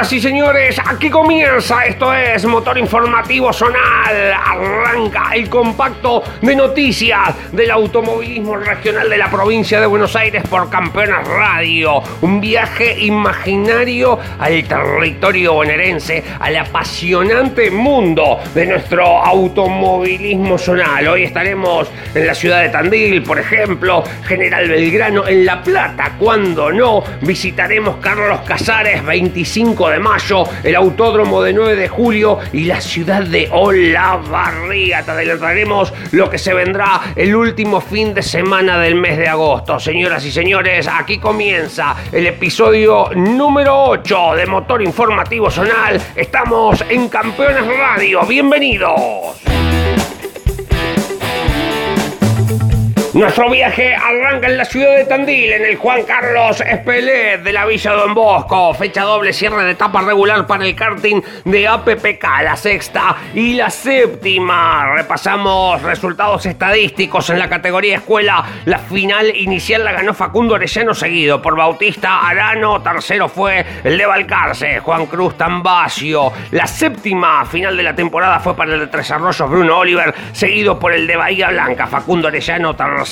[0.00, 7.52] Señoras y señores, aquí comienza, esto es Motor Informativo Zonal, arranca el compacto de noticias
[7.52, 14.18] del automovilismo regional de la provincia de Buenos Aires por Campeones Radio, un viaje imaginario
[14.38, 21.08] al territorio bonaerense, al apasionante mundo de nuestro automovilismo zonal.
[21.08, 26.72] Hoy estaremos en la ciudad de Tandil, por ejemplo, General Belgrano, en La Plata, cuando
[26.72, 32.80] no, visitaremos Carlos Casares 25 de mayo, el Autódromo de 9 de julio y la
[32.80, 35.02] ciudad de Olavarría.
[35.02, 39.78] Te adelantaremos lo que se vendrá el último fin de semana del mes de agosto.
[39.78, 46.00] Señoras y señores, aquí comienza el episodio número 8 de Motor Informativo Zonal.
[46.14, 48.22] Estamos en Campeones Radio.
[48.26, 49.59] Bienvenidos.
[53.20, 57.66] Nuestro viaje arranca en la ciudad de Tandil, en el Juan Carlos Espelet de la
[57.66, 58.72] Villa Don Bosco.
[58.72, 63.68] Fecha doble, cierre de etapa regular para el karting de APPK, la sexta y la
[63.68, 64.94] séptima.
[64.94, 68.42] Repasamos resultados estadísticos en la categoría escuela.
[68.64, 72.80] La final inicial la ganó Facundo Orellano, seguido por Bautista Arano.
[72.80, 76.32] Tercero fue el de Balcarce, Juan Cruz Tambacio.
[76.52, 80.78] La séptima final de la temporada fue para el de Tres Arroyos, Bruno Oliver, seguido
[80.78, 82.74] por el de Bahía Blanca, Facundo Orellano.
[82.74, 83.09] Tercero,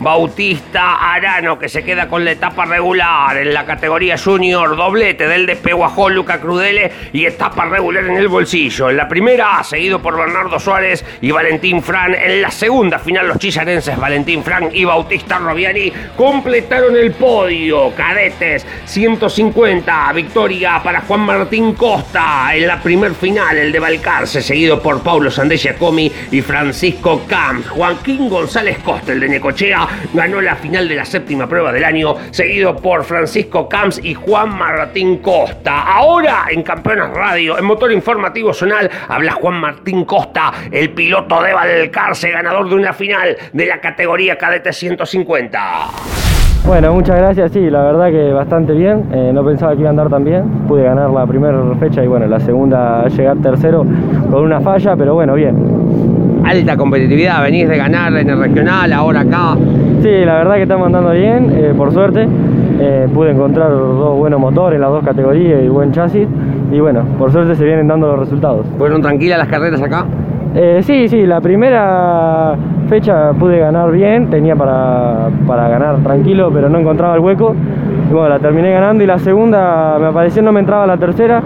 [0.00, 5.46] Bautista Arano, que se queda con la etapa regular en la categoría junior, doblete del
[5.46, 8.90] de Peguajó, Luca Crudele y etapa regular en el bolsillo.
[8.90, 12.14] En la primera, seguido por Bernardo Suárez y Valentín Fran.
[12.14, 17.94] En la segunda final, los chillarenses Valentín Fran y Bautista Robiani completaron el podio.
[17.94, 24.82] Cadetes 150, victoria para Juan Martín Costa en la primer final, el de Balcarce, seguido
[24.82, 27.68] por Paulo Sandés Giacomi y Francisco Camps.
[27.68, 32.74] Joaquín González Costa, de Necochea, ganó la final de la séptima prueba del año, seguido
[32.76, 35.82] por Francisco Camps y Juan Martín Costa.
[35.82, 41.52] Ahora en Campeones Radio, en Motor Informativo Zonal, habla Juan Martín Costa, el piloto de
[41.52, 45.60] Balcarce, ganador de una final de la categoría cadete 150.
[46.66, 49.90] Bueno, muchas gracias, sí, la verdad que bastante bien, eh, no pensaba que iba a
[49.90, 53.84] andar tan bien, pude ganar la primera fecha y bueno, la segunda llegar tercero
[54.30, 55.89] con una falla, pero bueno, bien.
[56.50, 59.54] Alta competitividad, venís de ganar en el regional, ahora acá.
[60.02, 62.26] Sí, la verdad que estamos andando bien, eh, por suerte,
[62.80, 66.26] eh, pude encontrar dos buenos motores las dos categorías y buen chasis
[66.72, 68.66] y bueno, por suerte se vienen dando los resultados.
[68.78, 70.06] ¿Fueron tranquilas las carreras acá?
[70.56, 72.56] Eh, sí, sí, la primera
[72.88, 77.54] fecha pude ganar bien, tenía para, para, ganar tranquilo, pero no encontraba el hueco.
[78.10, 81.40] Y bueno, la terminé ganando y la segunda me apareció, no me entraba la tercera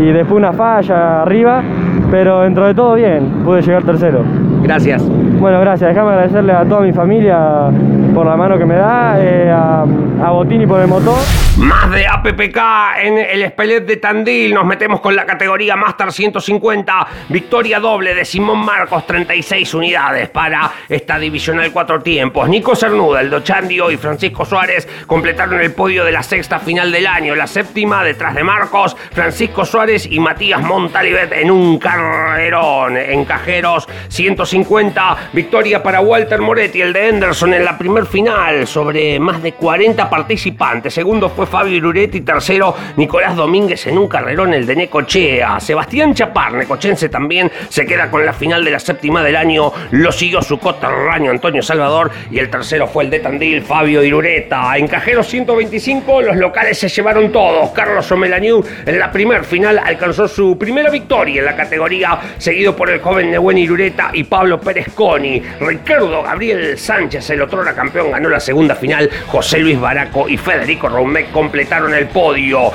[0.00, 1.62] y después una falla arriba,
[2.12, 4.22] pero dentro de todo bien, pude llegar tercero.
[4.62, 5.02] Gracias.
[5.40, 5.94] Bueno, gracias.
[5.94, 7.70] Déjame agradecerle a toda mi familia
[8.12, 11.18] por la mano que me da, eh, a, a Botini por el motor.
[11.58, 12.58] Más de APPK
[13.02, 14.54] en el Espelet de Tandil.
[14.54, 17.06] Nos metemos con la categoría Master 150.
[17.28, 22.48] Victoria doble de Simón Marcos, 36 unidades para esta divisional cuatro tiempos.
[22.48, 27.06] Nico Cernuda, el Dochandio y Francisco Suárez completaron el podio de la sexta final del
[27.06, 27.34] año.
[27.34, 32.96] La séptima detrás de Marcos, Francisco Suárez y Matías Montalivet en un carrerón.
[32.96, 35.16] En cajeros 150.
[35.32, 37.76] Victoria para Walter Moretti, el de Henderson en la
[38.06, 40.94] final sobre más de 40 participantes.
[40.94, 45.58] Segundo fue Fabio Iruretti, tercero Nicolás Domínguez en un carrerón el de Necochea.
[45.58, 49.72] Sebastián Chapar, necochense también, se queda con la final de la séptima del año.
[49.92, 54.76] Lo siguió su coterráneo Antonio Salvador y el tercero fue el de Tandil, Fabio Irureta.
[54.76, 57.70] En Cajero 125 los locales se llevaron todos.
[57.70, 62.90] Carlos Omelaniu en la primer final alcanzó su primera victoria en la categoría, seguido por
[62.90, 65.42] el joven Nehuen Irureta y Pablo Pérez Coni.
[65.60, 69.10] Ricardo Gabriel Sánchez, el otro campeón, ganó la segunda final.
[69.26, 72.70] José Luis Baraco y Federico Roumec completaron el podio.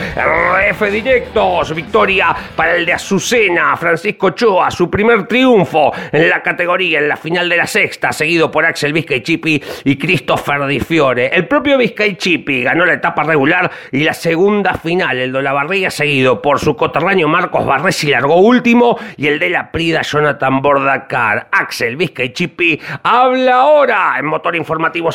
[0.69, 6.99] F directos, victoria para el de Azucena, Francisco Choa, su primer triunfo en la categoría,
[6.99, 11.27] en la final de la sexta, seguido por Axel Vizcaichipi y Christopher Di Fiore.
[11.27, 15.89] El propio Vizcaichipi ganó la etapa regular y la segunda final, el de la Barriga,
[15.89, 21.47] seguido por su coterráneo Marcos Barresi, largó último, y el de la Prida, Jonathan Bordacar.
[21.51, 25.06] Axel Vizcaichipi habla ahora en Motor Informativo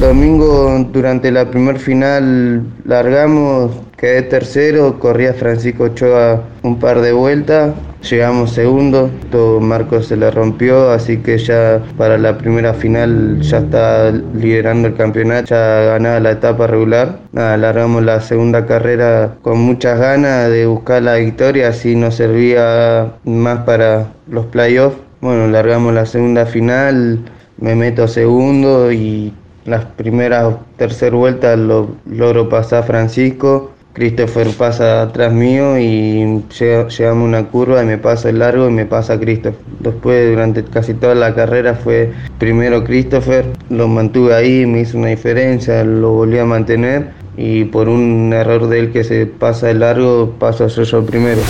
[0.00, 7.74] Domingo durante la primer final largamos, quedé tercero, corría Francisco Ochoa un par de vueltas,
[8.02, 13.58] llegamos segundo, todo Marcos se le rompió, así que ya para la primera final ya
[13.58, 17.20] está liderando el campeonato, ya ganaba la etapa regular.
[17.32, 23.60] Largamos la segunda carrera con muchas ganas de buscar la victoria, así nos servía más
[23.60, 24.96] para los playoffs.
[25.20, 27.18] Bueno, largamos la segunda final,
[27.58, 29.32] me meto segundo y
[29.64, 33.72] las primeras tercer vueltas lo logro pasar Francisco.
[33.92, 38.86] Christopher pasa atrás mío y llegamos una curva y me pasa el largo y me
[38.86, 39.58] pasa Christopher.
[39.80, 45.08] Después durante casi toda la carrera fue primero Christopher, lo mantuve ahí, me hizo una
[45.08, 49.80] diferencia, lo volví a mantener y por un error de él que se pasa el
[49.80, 51.40] largo paso a ser yo primero.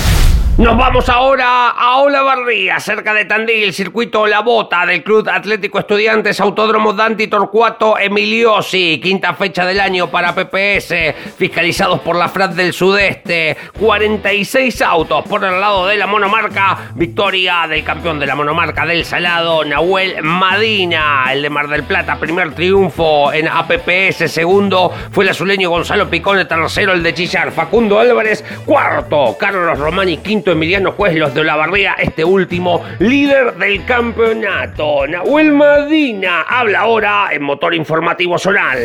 [0.58, 6.40] Nos vamos ahora a Olavarría, cerca de Tandil, circuito La Bota del Club Atlético Estudiantes,
[6.40, 12.72] Autódromo Danti Torcuato Emiliosi, quinta fecha del año para PPS, fiscalizados por la FRAD del
[12.72, 18.84] Sudeste, 46 autos por el lado de la monomarca, victoria del campeón de la monomarca
[18.84, 25.22] del Salado, Nahuel Madina, el de Mar del Plata, primer triunfo en APPS, segundo fue
[25.22, 30.93] el azuleño Gonzalo Picone, tercero el de Chillar, Facundo Álvarez, cuarto Carlos Romani, quinto Emiliano
[30.93, 35.06] Juez, los de Olavarría, este último líder del campeonato.
[35.06, 38.79] Nahuel Madina habla ahora en Motor Informativo Zonal.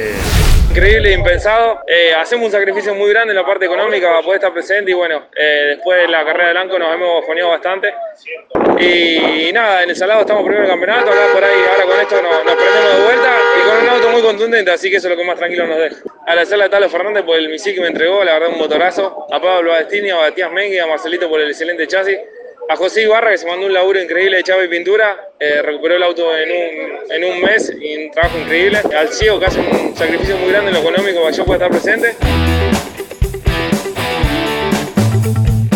[0.69, 1.81] Increíble e impensado.
[1.85, 4.95] Eh, hacemos un sacrificio muy grande en la parte económica para poder estar presente y
[4.95, 7.93] bueno, eh, después de la carrera de Blanco nos hemos bajoneado bastante.
[8.79, 11.99] Y, nada, en el Salado estamos primero en el campeonato, acá por ahí, ahora con
[11.99, 13.31] esto nos, nos, prendemos de vuelta
[13.73, 15.97] con un auto muy contundente, así que eso es lo que más tranquilo nos deja.
[16.27, 19.41] Agradecerle a Talo Fernández por el misil que me entregó, la verdad un motorazo, a
[19.41, 22.17] Pablo Adestini, a Matías Mengue, a Marcelito por el excelente chasis.
[22.69, 25.97] A José Ibarra, que se mandó un laburo increíble de chapa y pintura, eh, recuperó
[25.97, 28.79] el auto en un, en un mes y un trabajo increíble.
[28.97, 31.65] Al Ciego, que hace un sacrificio muy grande en lo económico para que yo pueda
[31.65, 32.15] estar presente.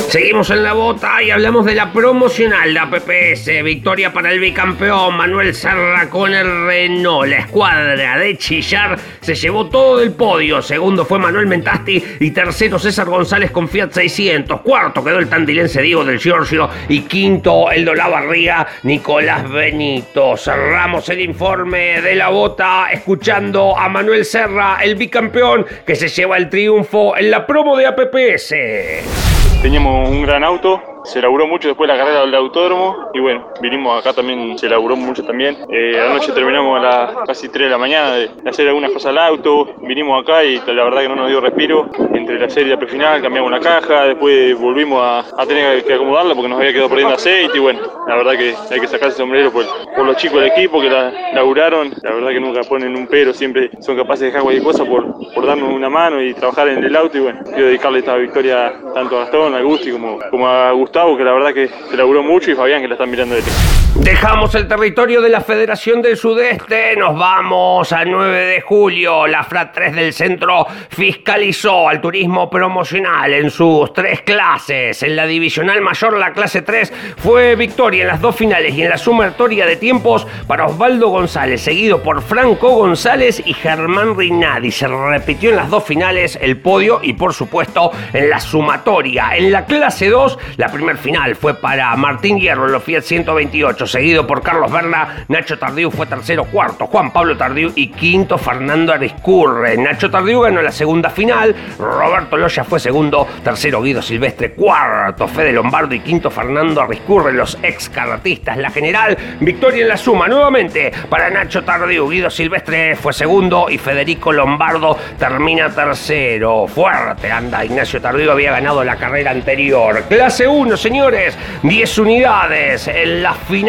[0.09, 3.61] Seguimos en la bota y hablamos de la promocional de APPS.
[3.61, 7.29] Victoria para el bicampeón Manuel Serra con el Renault.
[7.29, 10.61] La escuadra de Chillar se llevó todo del podio.
[10.61, 14.61] Segundo fue Manuel Mentasti y tercero César González con Fiat 600.
[14.61, 20.37] Cuarto quedó el tandilense Diego del Giorgio y quinto el de Olavarría Nicolás Benito.
[20.37, 26.37] Cerramos el informe de la bota escuchando a Manuel Serra, el bicampeón que se lleva
[26.37, 29.36] el triunfo en la promo de APPS.
[29.61, 33.99] Teníamos un gran auto, se laburó mucho después la carrera del autódromo y bueno, vinimos
[33.99, 35.57] acá también, se laburó mucho también.
[35.69, 39.17] Eh, anoche terminamos a las casi 3 de la mañana de, hacer algunas cosas al
[39.17, 41.89] auto, vinimos acá y la verdad que no nos dio respiro.
[42.13, 45.93] Entre la serie y la prefinal cambiamos la caja, después volvimos a, a, tener que
[45.93, 49.07] acomodarla porque nos había quedado perdiendo aceite y bueno, la verdad que hay que sacarse
[49.07, 49.65] el sombrero por,
[49.95, 53.33] por los chicos del equipo que la laburaron, la verdad que nunca ponen un pero,
[53.33, 56.83] siempre son capaces de dejar cualquier cosa por, por darnos una mano y trabajar en
[56.83, 60.47] el auto y bueno, quiero dedicarle esta victoria tanto a Gastón, a Gusti como, como
[60.47, 63.35] a Gustavo, que la verdad que se laburó mucho, y Fabián, que la están mirando
[63.35, 63.86] de lejos.
[63.95, 69.27] Dejamos el territorio de la Federación del Sudeste, nos vamos al 9 de julio.
[69.27, 75.01] La FRAT 3 del centro fiscalizó al turismo promocional en sus tres clases.
[75.03, 78.89] En la divisional mayor, la clase 3 fue victoria en las dos finales y en
[78.89, 84.71] la sumatoria de tiempos para Osvaldo González, seguido por Franco González y Germán Rinaldi.
[84.71, 89.35] Se repitió en las dos finales el podio y, por supuesto, en la sumatoria.
[89.35, 94.25] En la clase 2, la primer final fue para Martín Hierro los Fiat 128 seguido
[94.25, 99.77] por Carlos Berna, Nacho Tardiu fue tercero, cuarto, Juan Pablo Tardiu y quinto, Fernando Ariscurre.
[99.77, 105.51] Nacho Tardiu ganó la segunda final, Roberto Loya fue segundo, tercero Guido Silvestre, cuarto Fede
[105.51, 108.57] Lombardo y quinto Fernando Ariscurre, los ex karatistas.
[108.57, 113.77] La general, victoria en la suma nuevamente para Nacho Tardiu, Guido Silvestre fue segundo y
[113.77, 116.67] Federico Lombardo termina tercero.
[116.67, 120.03] Fuerte anda, Ignacio Tardiu había ganado la carrera anterior.
[120.07, 123.66] Clase 1, señores, 10 unidades en la final.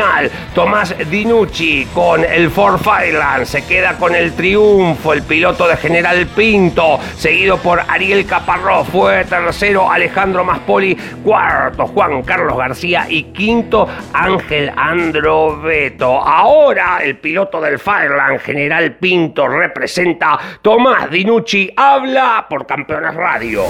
[0.54, 5.12] Tomás Dinucci con el Ford Fireland se queda con el triunfo.
[5.12, 12.22] El piloto de General Pinto, seguido por Ariel Caparrós, fue tercero Alejandro Maspoli, cuarto Juan
[12.22, 16.22] Carlos García y quinto Ángel Androveto.
[16.22, 23.64] Ahora el piloto del Fireland, General Pinto, representa Tomás Dinucci, habla por Campeones Radio.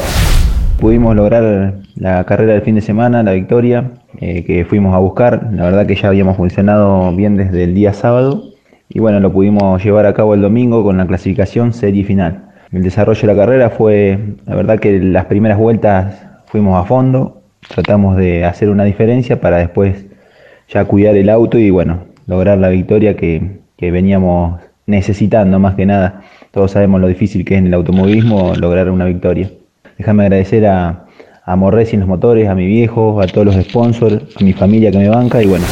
[0.79, 5.49] Pudimos lograr la carrera del fin de semana, la victoria eh, que fuimos a buscar.
[5.53, 8.45] La verdad que ya habíamos funcionado bien desde el día sábado
[8.89, 12.53] y bueno, lo pudimos llevar a cabo el domingo con la clasificación serie final.
[12.71, 17.43] El desarrollo de la carrera fue, la verdad que las primeras vueltas fuimos a fondo,
[17.67, 20.07] tratamos de hacer una diferencia para después
[20.69, 25.87] ya cuidar el auto y bueno, lograr la victoria que, que veníamos necesitando más que
[25.87, 26.23] nada.
[26.53, 29.51] Todos sabemos lo difícil que es en el automovilismo lograr una victoria.
[29.99, 31.07] Déjame agradecer a,
[31.45, 34.91] a Morresi en los motores, a mi viejo, a todos los sponsors, a mi familia
[34.91, 35.65] que me banca y bueno,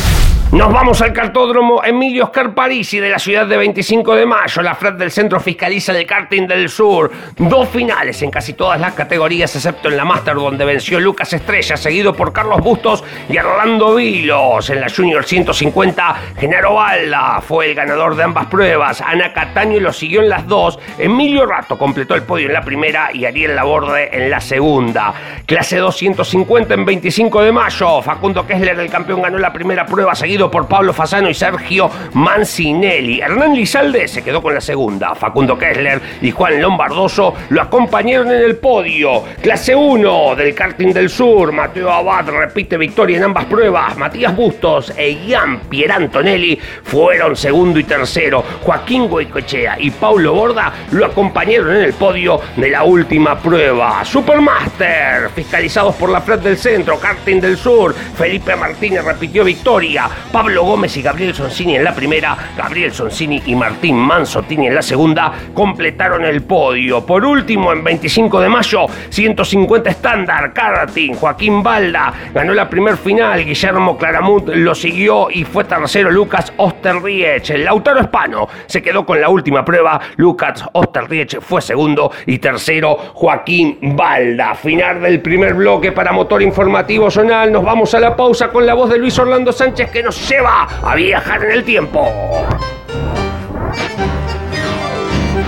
[0.52, 4.62] nos vamos al cartódromo Emilio Oscar Parisi de la ciudad de 25 de mayo.
[4.62, 7.10] La FRAD del centro fiscaliza el karting del sur.
[7.36, 11.76] Dos finales en casi todas las categorías, excepto en la Master, donde venció Lucas Estrella,
[11.76, 14.70] seguido por Carlos Bustos y Orlando Vilos.
[14.70, 19.00] En la Junior 150, Genaro Balda fue el ganador de ambas pruebas.
[19.00, 20.78] Ana Cataño lo siguió en las dos.
[20.96, 25.12] Emilio Rato completó el podio en la primera y Ariel Laborde en la segunda.
[25.44, 28.00] Clase 250 en 25 de mayo.
[28.00, 33.20] Facundo Kessler, el campeón, ganó la primera prueba, seguido por Pablo Fasano y Sergio Mancinelli.
[33.20, 35.14] Hernán Lizalde se quedó con la segunda.
[35.14, 39.24] Facundo Kessler y Juan Lombardoso lo acompañaron en el podio.
[39.40, 41.52] Clase 1 del karting del sur.
[41.52, 43.96] Mateo Abad repite victoria en ambas pruebas.
[43.96, 48.44] Matías Bustos e Ian Pierantonelli fueron segundo y tercero.
[48.62, 54.04] Joaquín Goicochea y Paulo Borda lo acompañaron en el podio de la última prueba.
[54.04, 57.94] Supermaster, fiscalizados por la FRED del centro, karting del sur.
[57.94, 60.08] Felipe Martínez repitió victoria.
[60.32, 64.82] Pablo Gómez y Gabriel Sonsini en la primera, Gabriel Sonsini y Martín Manzotini en la
[64.82, 67.04] segunda completaron el podio.
[67.04, 73.44] Por último, en 25 de mayo, 150 estándar, karting, Joaquín Balda ganó la primer final,
[73.44, 77.50] Guillermo Claramut lo siguió y fue tercero Lucas Osterriech.
[77.50, 82.96] El Lautaro Espano se quedó con la última prueba, Lucas Osterriech fue segundo y tercero
[83.14, 84.54] Joaquín Balda.
[84.54, 88.74] Final del primer bloque para Motor Informativo Zonal, nos vamos a la pausa con la
[88.74, 92.10] voz de Luis Orlando Sánchez que nos lleva a viajar en el tiempo.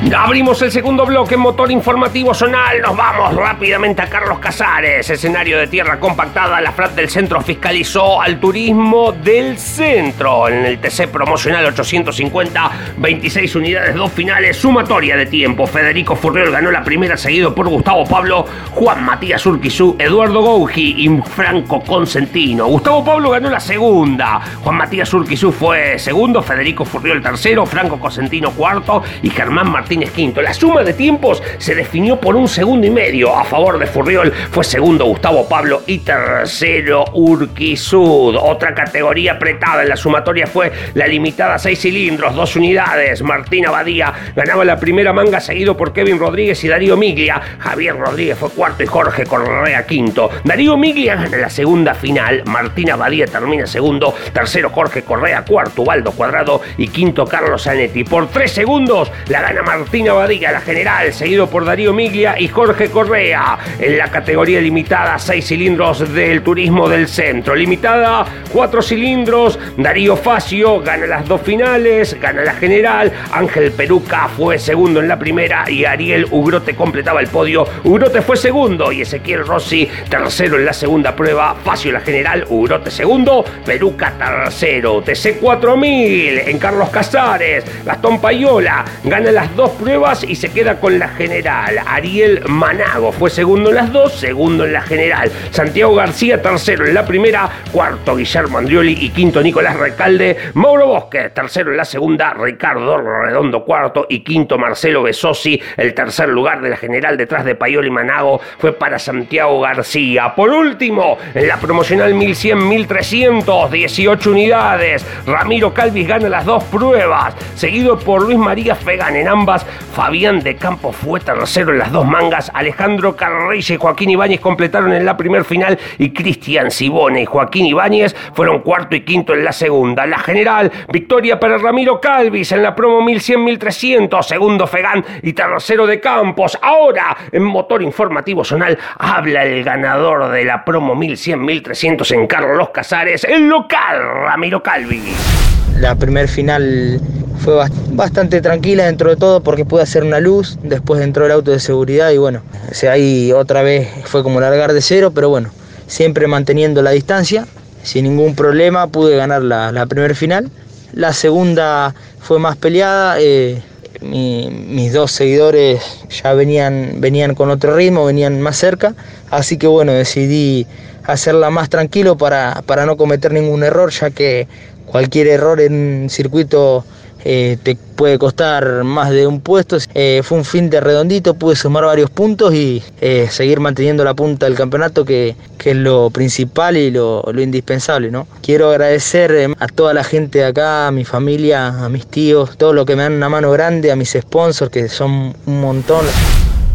[0.00, 2.80] Abrimos el segundo bloque en motor informativo zonal.
[2.80, 5.08] Nos vamos rápidamente a Carlos Casares.
[5.10, 6.58] Escenario de tierra compactada.
[6.62, 10.48] La FRAT del centro fiscalizó al turismo del centro.
[10.48, 15.66] En el TC promocional 850, 26 unidades, dos finales, sumatoria de tiempo.
[15.66, 21.20] Federico Furriol ganó la primera, seguido por Gustavo Pablo, Juan Matías Urquizú, Eduardo Gouji y
[21.28, 22.66] Franco Consentino.
[22.66, 24.40] Gustavo Pablo ganó la segunda.
[24.64, 30.40] Juan Matías Urquizú fue segundo, Federico Furriol tercero, Franco Consentino cuarto y Germán Martínez quinto.
[30.40, 33.36] La suma de tiempos se definió por un segundo y medio.
[33.36, 38.36] A favor de Furriol fue segundo Gustavo Pablo y tercero Urquizud.
[38.36, 43.22] Otra categoría apretada en la sumatoria fue la limitada seis cilindros, dos unidades.
[43.22, 47.40] Martín Abadía ganaba la primera manga seguido por Kevin Rodríguez y Darío Miglia.
[47.58, 50.30] Javier Rodríguez fue cuarto y Jorge Correa quinto.
[50.44, 52.44] Darío Miglia gana la segunda final.
[52.46, 54.14] Martín Abadía termina segundo.
[54.32, 58.04] Tercero Jorge Correa, cuarto Waldo Cuadrado y quinto Carlos Zanetti.
[58.04, 62.48] Por tres segundos la gana Martín Martín Abadía, la general, seguido por Darío Miglia y
[62.48, 63.58] Jorge Correa.
[63.78, 67.54] En la categoría limitada, seis cilindros del turismo del centro.
[67.54, 69.58] Limitada, cuatro cilindros.
[69.78, 73.10] Darío Facio gana las dos finales, gana la general.
[73.32, 77.66] Ángel Peruca fue segundo en la primera y Ariel Ugrote completaba el podio.
[77.82, 81.56] Ugrote fue segundo y Ezequiel Rossi tercero en la segunda prueba.
[81.64, 85.00] Facio la general, Ugrote segundo, Peruca tercero.
[85.00, 87.64] TC 4000 en Carlos Casares.
[87.86, 91.80] Gastón Payola gana las dos pruebas y se queda con la general.
[91.86, 95.30] Ariel Manago fue segundo en las dos, segundo en la general.
[95.50, 100.36] Santiago García tercero en la primera, cuarto Guillermo Andrioli y quinto Nicolás Recalde.
[100.54, 105.60] Mauro Bosque tercero en la segunda, Ricardo Redondo cuarto y quinto Marcelo Besosi.
[105.76, 110.34] El tercer lugar de la general detrás de Payola y Manago fue para Santiago García.
[110.34, 115.06] Por último, en la promocional 1100-1300, 18 unidades.
[115.26, 119.59] Ramiro Calvis gana las dos pruebas, seguido por Luis María Fegan en ambas.
[119.92, 122.50] Fabián de Campo fue tercero en las dos mangas.
[122.54, 127.66] Alejandro Carreyes y Joaquín Ibáñez completaron en la primer final y Cristian Sibone y Joaquín
[127.66, 130.06] Ibáñez fueron cuarto y quinto en la segunda.
[130.06, 136.00] La general, victoria para Ramiro Calvis en la promo 1100-1300, segundo Fegan y tercero de
[136.00, 136.58] Campos.
[136.62, 143.24] Ahora, en motor informativo zonal, habla el ganador de la promo 1100-1300 en Carlos Casares,
[143.24, 145.49] el local Ramiro Calvis.
[145.78, 147.00] La primer final
[147.38, 147.54] fue
[147.92, 151.58] bastante tranquila dentro de todo porque pude hacer una luz, después entró el auto de
[151.58, 155.50] seguridad y bueno, o ahí otra vez fue como largar de cero, pero bueno,
[155.86, 157.46] siempre manteniendo la distancia,
[157.82, 160.50] sin ningún problema pude ganar la, la primera final.
[160.92, 163.62] La segunda fue más peleada, eh,
[164.02, 165.82] mis dos seguidores
[166.22, 168.94] ya venían, venían con otro ritmo, venían más cerca,
[169.30, 170.66] así que bueno, decidí
[171.04, 174.46] hacerla más tranquilo para, para no cometer ningún error, ya que
[174.90, 176.84] cualquier error en circuito
[177.24, 179.76] eh, te puede costar más de un puesto.
[179.94, 184.14] Eh, fue un fin de redondito, pude sumar varios puntos y eh, seguir manteniendo la
[184.14, 188.10] punta del campeonato, que, es lo principal y lo, lo, indispensable.
[188.10, 188.26] ¿no?
[188.42, 192.72] Quiero agradecer a toda la gente de acá, a mi familia, a mis tíos, todo
[192.72, 196.06] lo que me dan una mano grande, a mis sponsors, que son un montón.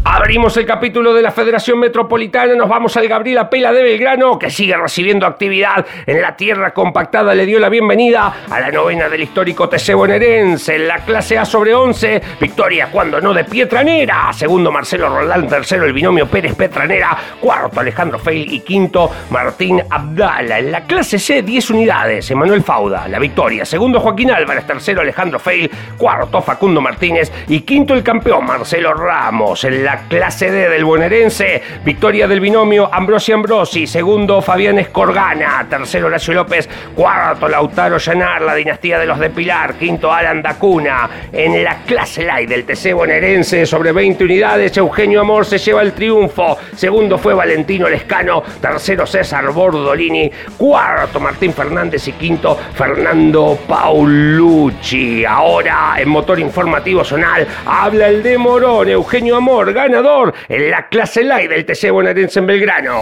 [0.07, 4.51] Abrimos el capítulo de la Federación Metropolitana, nos vamos al Gabriel Apela de Belgrano, que
[4.51, 7.33] sigue recibiendo actividad en la tierra compactada.
[7.33, 11.43] Le dio la bienvenida a la novena del histórico TC bonaerense en la clase A
[11.43, 12.21] sobre 11.
[12.39, 14.31] Victoria, cuando no, de Pietranera.
[14.31, 15.47] Segundo, Marcelo Roldán.
[15.47, 17.17] Tercero, el binomio Pérez Petranera.
[17.41, 18.53] Cuarto, Alejandro Feil.
[18.53, 20.59] Y quinto, Martín Abdala.
[20.59, 22.29] En la clase C, 10 unidades.
[22.29, 23.65] Emanuel Fauda, la victoria.
[23.65, 24.67] Segundo, Joaquín Álvarez.
[24.67, 25.69] Tercero, Alejandro Feil.
[25.97, 27.31] Cuarto, Facundo Martínez.
[27.47, 29.63] Y quinto, el campeón, Marcelo Ramos.
[29.63, 31.61] En la clase D del bonaerense.
[31.83, 33.87] Victoria del binomio Ambrosi Ambrosi.
[33.87, 35.65] Segundo, Fabián Escorgana.
[35.69, 36.69] Tercero, Horacio López.
[36.95, 39.75] Cuarto, Lautaro Llanar, la dinastía de los de Pilar.
[39.75, 41.09] Quinto, Alan Dacuna.
[41.31, 45.93] En la clase light del TC bonaerense, sobre 20 unidades, Eugenio Amor se lleva el
[45.93, 46.57] triunfo.
[46.75, 48.43] Segundo fue Valentino Lescano.
[48.61, 50.31] Tercero, César Bordolini.
[50.57, 52.07] Cuarto, Martín Fernández.
[52.07, 55.25] Y quinto, Fernando Paulucci.
[55.25, 58.89] Ahora, en motor informativo zonal, habla el de Morón.
[58.89, 62.99] Eugenio Amor ganador en la clase light del TC Bonaerense en Belgrano.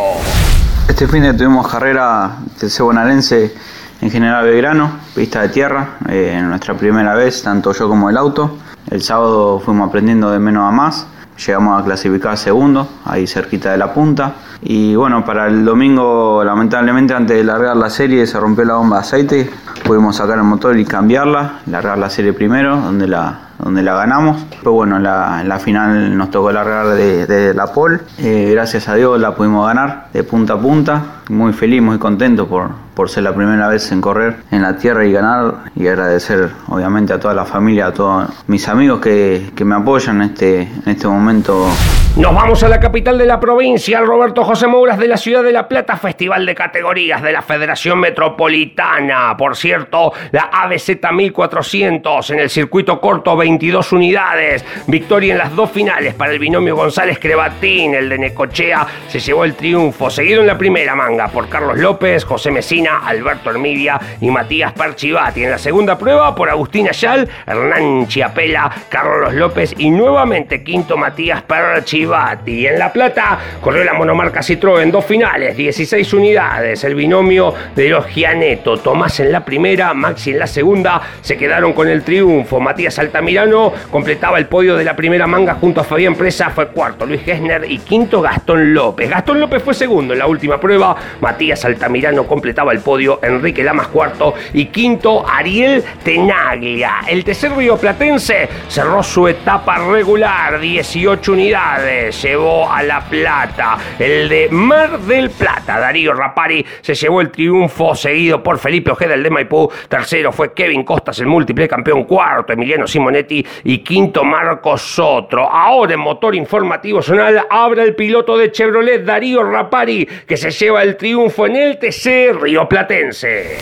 [0.88, 3.54] Este fin de tuvimos carrera TC Bonaerense
[4.02, 8.58] en General Belgrano, pista de tierra, eh, nuestra primera vez, tanto yo como el auto.
[8.92, 11.08] El sábado fuimos aprendiendo de menos a más,
[11.48, 14.34] llegamos a clasificar segundo, ahí cerquita de la punta.
[14.62, 18.98] Y bueno, para el domingo, lamentablemente, antes de largar la serie, se rompió la bomba
[18.98, 19.50] de aceite.
[19.86, 24.46] Pudimos sacar el motor y cambiarla, largar la serie primero, donde la, donde la ganamos.
[24.60, 28.00] Pero bueno, en la, final nos tocó largar de, la pole.
[28.18, 31.04] Eh, gracias a Dios la pudimos ganar de punta a punta.
[31.30, 35.06] Muy feliz, muy contento por, por ser la primera vez en correr en la tierra
[35.06, 35.56] y ganar.
[35.76, 40.22] Y agradecer obviamente a toda la familia, a todos mis amigos que, que me apoyan
[40.22, 41.68] en este, en este momento.
[42.16, 45.52] Nos vamos a la capital de la provincia, Roberto José Mouras de la ciudad de
[45.52, 49.36] La Plata, Festival de Categorías de la Federación Metropolitana.
[49.36, 54.66] Por cierto, la ABZ 1400 en el circuito corto 22 unidades.
[54.88, 57.94] Victoria en las dos finales para el binomio González Crebatín.
[57.94, 60.10] El de Necochea se llevó el triunfo.
[60.10, 65.44] Seguido en la primera manga por Carlos López, José Mesina, Alberto Hermidia y Matías Parchivati.
[65.44, 71.44] En la segunda prueba por Agustín Ayal, Hernán Chiapela, Carlos López y nuevamente quinto Matías
[71.44, 72.66] Parchivati.
[72.66, 76.84] En La Plata corrió la monomarca Citroën dos finales, 16 unidades.
[76.84, 81.74] El binomio de los Gianeto, Tomás en la primera, Maxi en la segunda, se quedaron
[81.74, 82.60] con el triunfo.
[82.60, 83.43] Matías Altamirano
[83.92, 87.70] completaba el podio de la primera manga junto a Fabián Presa, fue cuarto Luis Gessner
[87.70, 89.10] y quinto Gastón López.
[89.10, 93.88] Gastón López fue segundo en la última prueba, Matías Altamirano completaba al podio Enrique Lamas
[93.88, 97.02] cuarto y quinto Ariel Tenaglia.
[97.08, 103.78] El tercer rioplatense cerró su etapa regular, 18 unidades, llevó a La Plata.
[103.98, 109.14] El de Mar del Plata, Darío Rapari, se llevó el triunfo seguido por Felipe Ojeda,
[109.14, 109.72] el de Maipú.
[109.88, 112.04] Tercero fue Kevin Costas, el múltiple campeón.
[112.04, 113.33] Cuarto, Emiliano Simonetti.
[113.64, 115.50] Y quinto, Marcos Sotro.
[115.50, 120.84] Ahora en motor informativo zonal, abre el piloto de Chevrolet, Darío Rapari, que se lleva
[120.84, 123.58] el triunfo en el TC Río Platense.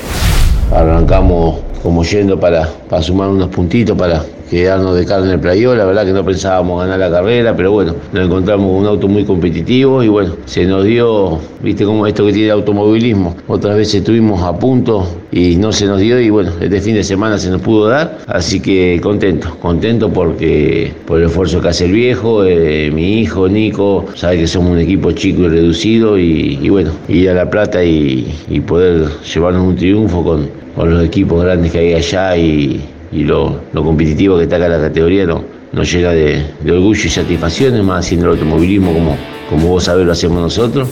[0.73, 5.73] Arrancamos como yendo para, para sumar unos puntitos para quedarnos de carne en el playo.
[5.75, 9.07] La verdad que no pensábamos ganar la carrera, pero bueno, nos encontramos con un auto
[9.07, 13.33] muy competitivo y bueno, se nos dio, viste como esto que tiene el automovilismo.
[13.47, 17.03] Otras veces estuvimos a punto y no se nos dio y bueno, este fin de
[17.03, 18.17] semana se nos pudo dar.
[18.27, 23.47] Así que contento, contento porque por el esfuerzo que hace el viejo, eh, mi hijo
[23.47, 27.81] Nico, sabe que somos un equipo chico y reducido y, bueno, ir a La Plata
[27.85, 28.27] y,
[28.67, 33.61] poder llevarnos un triunfo con, con los equipos grandes que hay allá y, y lo,
[33.73, 38.27] competitivo que está acá la categoría no, nos llega de, orgullo y satisfacción, más haciendo
[38.27, 39.17] el automovilismo como,
[39.49, 40.89] como vos sabés lo hacemos nosotros.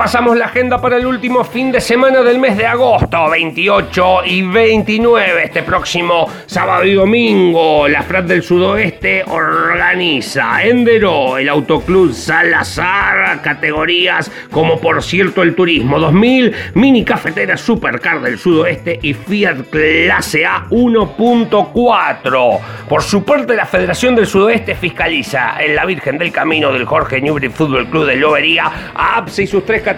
[0.00, 4.40] Pasamos la agenda para el último fin de semana del mes de agosto, 28 y
[4.40, 5.44] 29.
[5.44, 14.32] Este próximo sábado y domingo, la FRAT del Sudoeste organiza Endero, el Autoclub Salazar, categorías
[14.50, 20.64] como por cierto el Turismo 2000, Mini Cafetera Supercar del Sudoeste y Fiat Clase A
[20.70, 22.60] 1.4.
[22.88, 27.20] Por su parte, la Federación del Sudoeste fiscaliza en la Virgen del Camino del Jorge
[27.20, 29.90] Newbery Fútbol Club de Lobería APSE y sus tres categorías,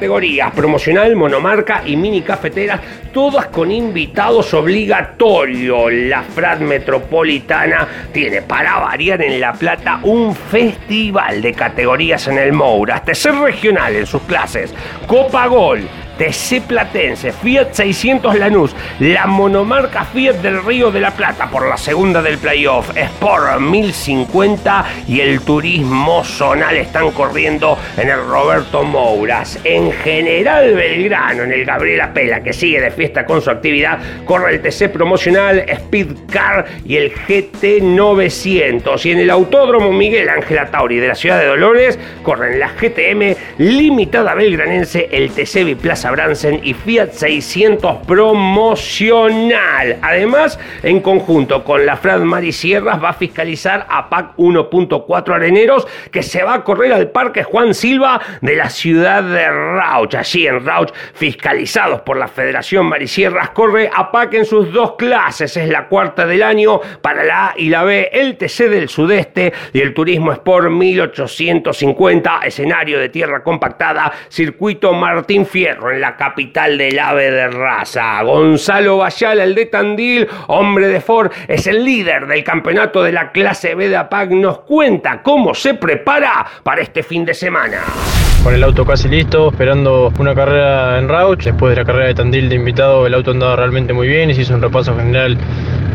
[0.55, 2.81] promocional, monomarca y mini cafeteras,
[3.13, 5.93] todas con invitados obligatorios.
[5.93, 12.53] La FRAD Metropolitana tiene para variar en La Plata un festival de categorías en el
[12.53, 14.75] Moura, ser regional en sus clases,
[15.07, 15.83] Copa Gol,
[16.23, 21.77] TC Platense, Fiat 600 Lanús, la monomarca Fiat del Río de la Plata por la
[21.77, 29.59] segunda del playoff, Sport 1050 y el turismo zonal están corriendo en el Roberto Mouras.
[29.65, 34.55] En general Belgrano, en el Gabriela Pela, que sigue de fiesta con su actividad, corre
[34.55, 39.07] el TC promocional, Speed Car y el GT 900.
[39.07, 43.35] Y en el Autódromo Miguel Ángel Tauri de la ciudad de Dolores, corren la GTM
[43.59, 49.97] limitada belgranense, el TC Biplaza Bransen y Fiat 600 promocional.
[50.03, 52.23] Además, en conjunto con la Frad
[52.53, 57.43] Sierras va a fiscalizar a PAC 1.4 Areneros que se va a correr al Parque
[57.43, 60.15] Juan Silva de la ciudad de Rauch.
[60.15, 65.57] Allí en Rauch, fiscalizados por la Federación Marisierras, corre a PAC en sus dos clases.
[65.57, 69.53] Es la cuarta del año para la A y la B, el TC del Sudeste
[69.73, 76.99] y el Turismo Sport 1850, escenario de tierra compactada, circuito Martín Fierro la capital del
[76.99, 78.21] ave de raza.
[78.23, 83.31] Gonzalo Bayal, el de Tandil, hombre de Ford, es el líder del campeonato de la
[83.31, 84.31] clase B de APAC.
[84.31, 87.83] Nos cuenta cómo se prepara para este fin de semana
[88.43, 91.45] con el auto casi listo, esperando una carrera en Rauch.
[91.45, 94.35] Después de la carrera de Tandil de invitado, el auto andaba realmente muy bien y
[94.35, 95.39] se hizo un repaso general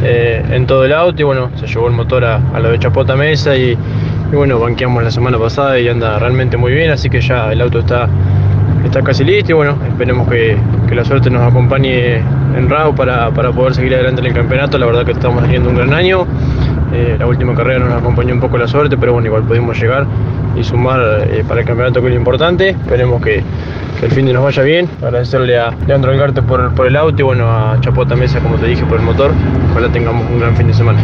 [0.02, 1.22] eh, en todo el auto.
[1.22, 3.78] Y bueno, se llevó el motor a, lo de Chapota Mesa y,
[4.32, 6.90] bueno, banqueamos la semana pasada y anda realmente muy bien.
[6.90, 8.08] Así que ya el auto está
[8.86, 10.58] está casi listo y bueno, esperemos que,
[10.94, 14.78] la suerte nos acompañe en RAU para, poder seguir adelante en el campeonato.
[14.78, 16.26] La verdad que estamos teniendo un gran año.
[16.94, 20.08] Eh, la última carrera nos acompañó un poco la suerte, pero bueno, igual pudimos llegar
[20.56, 22.70] y sumar eh, para el campeonato que es lo importante.
[22.70, 23.44] Esperemos que,
[24.02, 24.90] el fin de nos vaya bien.
[25.04, 28.68] Agradecerle a Leandro Algarte por, por el auto y bueno, a Chapota Mesa, como te
[28.68, 29.32] dije, por el motor.
[29.72, 31.00] Ojalá tengamos un gran fin de semana.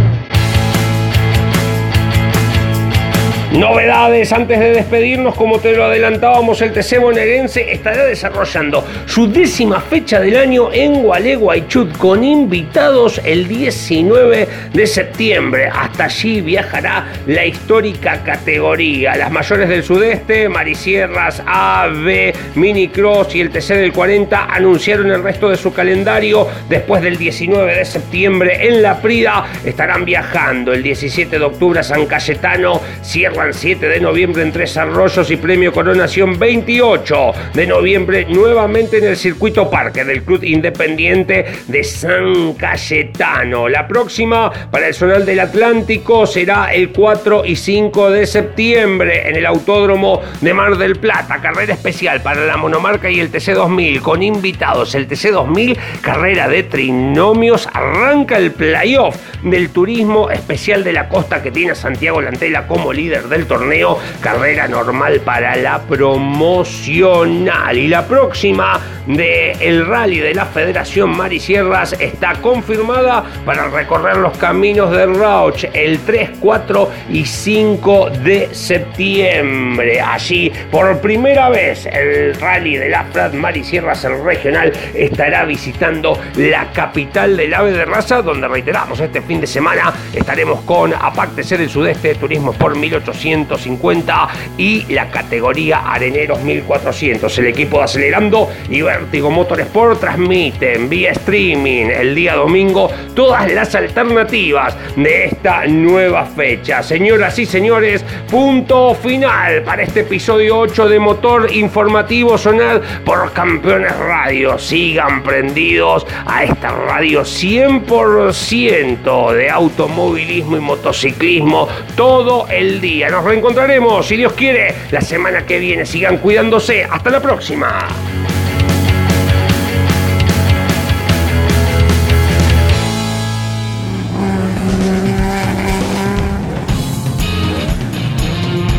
[3.54, 9.80] Novedades antes de despedirnos, como te lo adelantábamos, el TC bonaerense estará desarrollando su décima
[9.80, 15.70] fecha del año en Gualeguaychut con invitados el 19 de septiembre.
[15.72, 19.16] Hasta allí viajará la histórica categoría.
[19.18, 25.52] Las mayores del sudeste, Marisierras, AB, Minicross y el TC del 40 anunciaron el resto
[25.52, 29.46] de su calendario después del 19 de septiembre en La Prida.
[29.64, 34.78] Estarán viajando el 17 de octubre a San Cayetano, Sierra 7 de noviembre en Tres
[34.78, 41.46] Arroyos y Premio Coronación 28 de noviembre nuevamente en el Circuito Parque del Club Independiente
[41.68, 43.68] de San Cayetano.
[43.68, 49.36] La próxima para el Zonal del Atlántico será el 4 y 5 de septiembre en
[49.36, 51.42] el Autódromo de Mar del Plata.
[51.42, 54.94] Carrera especial para la monomarca y el TC2000 con invitados.
[54.94, 61.52] El TC2000, carrera de trinomios, arranca el playoff del turismo especial de la costa que
[61.52, 67.78] tiene a Santiago Lantela como líder del torneo, carrera normal para la promocional.
[67.78, 74.38] Y la próxima del el rally de la Federación Marisierras está confirmada para recorrer los
[74.38, 80.00] caminos del Rauch el 3, 4 y 5 de septiembre.
[80.00, 86.72] Allí, por primera vez, el rally de la Frat Marisierras, el regional, estará visitando la
[86.72, 91.62] capital del ave de raza, donde reiteramos, este fin de semana estaremos con Aparte Ser
[91.62, 92.76] el Sudeste, Turismo por
[93.14, 97.38] 1850 y la categoría Areneros 1400.
[97.38, 103.74] El equipo de Acelerando y Vértigo Motorsport transmiten vía streaming el día domingo todas las
[103.76, 106.84] alternativas de esta nueva fecha.
[106.84, 113.96] Señoras y señores, punto final para este episodio 8 de Motor Informativo Zonal por Campeones
[113.98, 114.58] Radio.
[114.58, 123.10] Sigan prendidos a esta radio 100% de automovilismo y motociclismo todo el día.
[123.10, 125.86] Nos reencontraremos, si Dios quiere, la semana que viene.
[125.86, 126.86] Sigan cuidándose.
[126.90, 127.88] Hasta la próxima.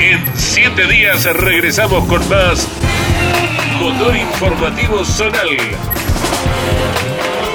[0.00, 2.68] En siete días regresamos con más
[3.80, 5.56] Motor Informativo Zonal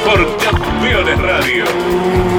[0.05, 2.38] por Campeones Radio.